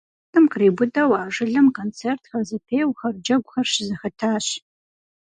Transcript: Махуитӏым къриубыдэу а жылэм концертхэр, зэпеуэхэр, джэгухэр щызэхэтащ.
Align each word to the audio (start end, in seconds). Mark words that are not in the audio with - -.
Махуитӏым 0.03 0.45
къриубыдэу 0.51 1.11
а 1.21 1.23
жылэм 1.33 1.67
концертхэр, 1.77 2.43
зэпеуэхэр, 2.49 3.15
джэгухэр 3.23 3.67
щызэхэтащ. 3.71 4.45